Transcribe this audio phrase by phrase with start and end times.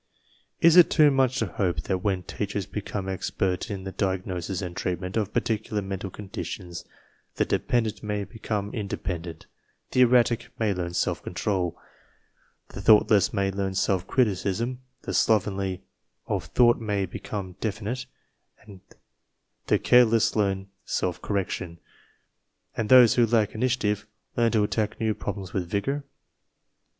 [0.61, 4.59] Is it too much to hope that when teachers become expert in the diag nosis
[4.63, 6.85] and treatment of particular mental conditions,
[7.35, 9.45] the dependent may become independent,
[9.91, 10.57] the erratic \^ 70 TESTS
[11.05, 11.81] AND SCHOOL REORGANIZATION may learn self control,
[12.69, 15.83] the thoughtless may learn self criticism, the slovenly
[16.25, 18.07] of thought may become definite,
[19.67, 21.77] the careless learn self correction,
[22.75, 26.03] and those who lack initiative learn to attack new problems with vigor?